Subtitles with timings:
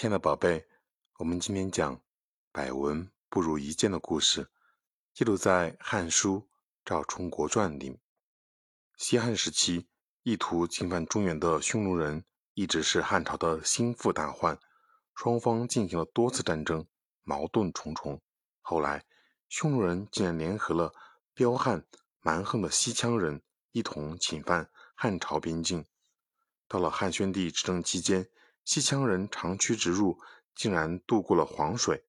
[0.00, 0.66] 亲爱的宝贝，
[1.18, 2.00] 我们今天讲
[2.52, 4.50] “百闻不如一见”的故事，
[5.12, 6.36] 记录在《汉书·
[6.86, 7.98] 赵充国传》里。
[8.96, 9.88] 西汉时期，
[10.22, 12.24] 意图侵犯中原的匈奴人
[12.54, 14.58] 一直是汉朝的心腹大患，
[15.14, 16.86] 双方进行了多次战争，
[17.22, 18.22] 矛盾重重。
[18.62, 19.04] 后来，
[19.50, 20.94] 匈奴人竟然联合了
[21.34, 21.84] 彪悍
[22.20, 23.42] 蛮横的西羌人，
[23.72, 25.84] 一同侵犯汉朝边境。
[26.66, 28.30] 到了汉宣帝执政期间，
[28.64, 30.18] 西羌人长驱直入，
[30.54, 32.04] 竟然渡过了黄水，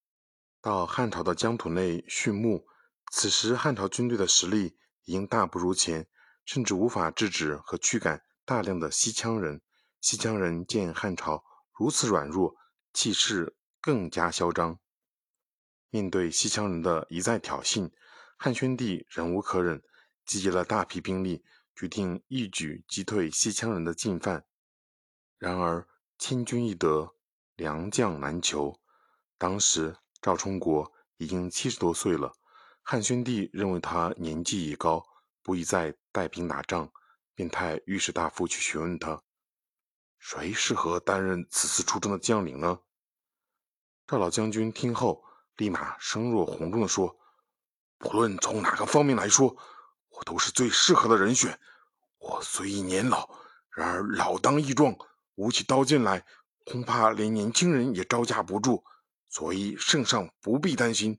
[0.60, 2.66] 到汉朝的疆土内畜牧。
[3.10, 6.06] 此时，汉朝军队的实力已经大不如前，
[6.44, 9.60] 甚至无法制止和驱赶大量的西羌人。
[10.00, 12.56] 西羌人见汉朝如此软弱，
[12.92, 14.78] 气势更加嚣张。
[15.90, 17.90] 面对西羌人的一再挑衅，
[18.36, 19.82] 汉宣帝忍无可忍，
[20.24, 24.44] 集结了大批兵力，决定一举击退西羌人的进犯。
[25.38, 25.86] 然而，
[26.24, 27.16] 千军易得，
[27.56, 28.78] 良将难求。
[29.36, 32.32] 当时赵充国已经七十多岁了，
[32.80, 35.04] 汉宣帝认为他年纪已高，
[35.42, 36.88] 不宜再带兵打仗，
[37.34, 39.20] 便派御史大夫去询问他：
[40.20, 42.78] 谁适合担任此次出征的将领呢？
[44.06, 45.24] 赵老将军听后，
[45.56, 47.18] 立马声若洪钟地说
[47.98, 49.56] ：“不论从哪个方面来说，
[50.10, 51.58] 我都是最适合的人选。
[52.18, 53.28] 我虽已年老，
[53.72, 54.96] 然而老当益壮。”
[55.42, 56.24] 舞起刀剑来，
[56.64, 58.84] 恐怕连年轻人也招架不住，
[59.28, 61.18] 所以圣上不必担心。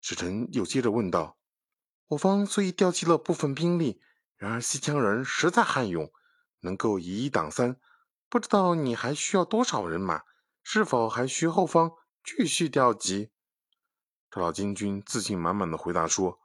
[0.00, 1.36] 使臣又接着问道
[2.06, 4.00] ：“我方虽已调集了部分兵力，
[4.36, 6.12] 然而西羌人实在悍勇，
[6.60, 7.80] 能够以一挡三，
[8.28, 10.22] 不知道你还需要多少人马？
[10.62, 11.90] 是否还需后方
[12.22, 13.32] 继续调集？”
[14.30, 16.38] 赵老将军自信满满的回答说：“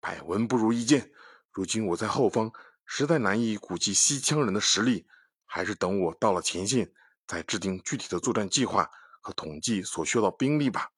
[0.00, 1.12] 百闻不如一见，
[1.52, 2.52] 如今我在后方，
[2.84, 5.06] 实在难以估计西羌人的实力。”
[5.48, 6.92] 还是等我到了前线，
[7.26, 8.88] 再制定具体的作战计划
[9.20, 10.92] 和统计所需要的兵力吧。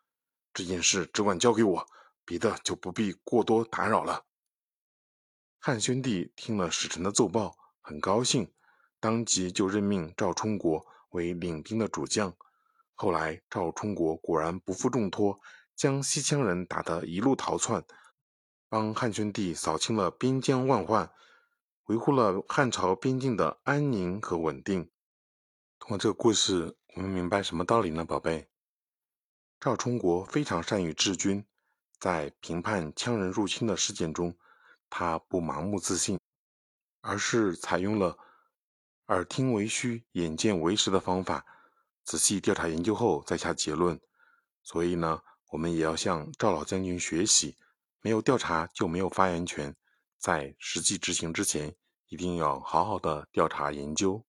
[0.52, 1.86] 这件事只管交给我，
[2.24, 4.26] 别的就不必过多打扰了。
[5.60, 8.52] 汉宣帝听了使臣的奏报，很高兴，
[8.98, 12.34] 当即就任命赵充国为领兵的主将。
[12.94, 15.40] 后来，赵充国果然不负重托，
[15.76, 17.84] 将西羌人打得一路逃窜，
[18.68, 21.10] 帮汉宣帝扫清了边疆万患。
[21.90, 24.88] 维护了汉朝边境的安宁和稳定。
[25.80, 28.48] 通过这个故事，我们明白什么道理呢，宝贝？
[29.58, 31.44] 赵充国非常善于治军，
[31.98, 34.32] 在评判羌人入侵的事件中，
[34.88, 36.20] 他不盲目自信，
[37.00, 38.16] 而是采用了
[39.06, 41.44] 耳听为虚、眼见为实的方法，
[42.04, 44.00] 仔细调查研究后再下结论。
[44.62, 47.56] 所以呢，我们也要向赵老将军学习，
[48.00, 49.74] 没有调查就没有发言权。
[50.18, 51.74] 在实际执行之前，
[52.10, 54.22] 一定要好好的调查研究。